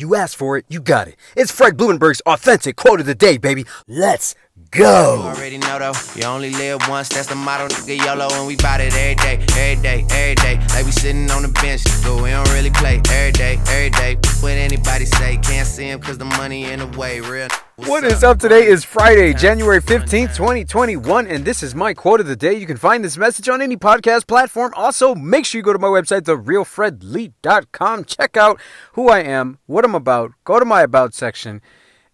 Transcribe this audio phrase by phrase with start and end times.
[0.00, 1.16] You asked for it, you got it.
[1.34, 3.66] It's Fred Blumenberg's authentic quote of the day, baby.
[3.88, 4.36] Let's
[4.70, 5.16] go.
[5.16, 8.56] You already know though, you only live once, that's the motto, nigga YOLO, and we
[8.56, 10.66] bout it every day, every day, every day.
[10.74, 14.16] Like we sitting on the bench, but we don't really play every day, every day.
[14.40, 17.48] What anybody say, can't see him cause the money in the way, real.
[17.76, 22.26] What is up today is Friday, January 15th, 2021, and this is my quote of
[22.26, 22.54] the day.
[22.54, 24.72] You can find this message on any podcast platform.
[24.74, 28.04] Also, make sure you go to my website, therealfredlee.com.
[28.04, 28.60] Check out
[28.94, 31.62] who I am, what I'm about, go to my about section,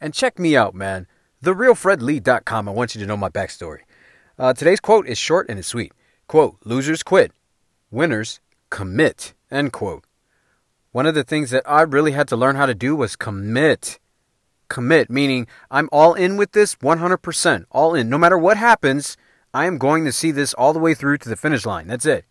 [0.01, 1.07] and check me out, man.
[1.45, 2.69] Therealfredlee.com.
[2.69, 3.81] I want you to know my backstory.
[4.39, 5.93] Uh, today's quote is short and it's sweet.
[6.27, 7.33] Quote, losers quit,
[7.91, 8.41] winners
[8.71, 10.05] commit, end quote.
[10.91, 13.99] One of the things that I really had to learn how to do was commit
[14.69, 18.09] commit, meaning I'm all in with this 100%, all in.
[18.09, 19.17] No matter what happens,
[19.53, 21.87] I am going to see this all the way through to the finish line.
[21.87, 22.25] That's it.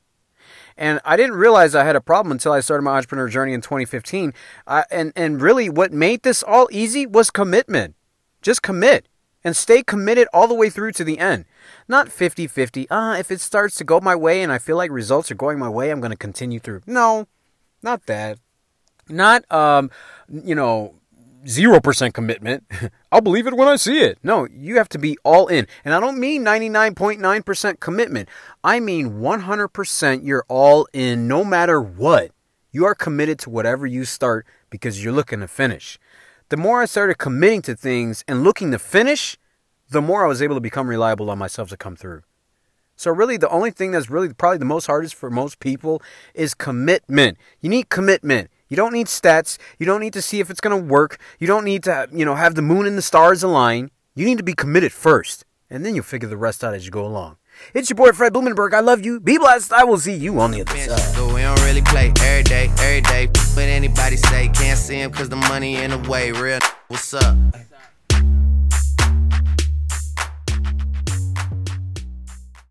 [0.76, 3.62] And I didn't realize I had a problem until I started my entrepreneur journey in
[3.62, 4.34] 2015.
[4.66, 7.96] I, and, and really, what made this all easy was commitment.
[8.44, 9.08] Just commit
[9.44, 11.46] and stay committed all the way through to the end.
[11.88, 12.88] Not 50 50.
[12.92, 15.58] Ah, if it starts to go my way and I feel like results are going
[15.58, 16.82] my way, I'm going to continue through.
[16.86, 17.28] No,
[17.82, 18.38] not that.
[19.10, 19.90] Not, um,
[20.30, 20.96] you know,
[21.46, 22.64] 0% commitment.
[23.12, 24.18] I'll believe it when I see it.
[24.24, 25.68] No, you have to be all in.
[25.84, 28.30] And I don't mean 99.9% commitment.
[28.64, 32.32] I mean 100% you're all in no matter what.
[32.72, 36.00] You are committed to whatever you start because you're looking to finish.
[36.54, 39.38] The more I started committing to things and looking to finish,
[39.90, 42.22] the more I was able to become reliable on myself to come through.
[42.96, 46.00] So really the only thing that's really probably the most hardest for most people
[46.36, 47.40] is commitment.
[47.60, 48.52] You need commitment.
[48.70, 49.58] You don't need stats.
[49.80, 51.20] You don't need to see if it's going to work.
[51.40, 53.90] You don't need to, you know, have the moon and the stars align.
[54.14, 56.92] You need to be committed first, and then you'll figure the rest out as you
[56.92, 57.38] go along.
[57.74, 58.74] It's your boy Fred Blumenberg.
[58.74, 59.20] I love you.
[59.20, 59.74] Be blessed.
[59.74, 61.16] I will see you on the other side.
[61.16, 63.28] but we don't really play every day, every day.
[63.28, 66.60] What anybody say, can't see him cause the money in the way, real.
[66.88, 67.36] What's up?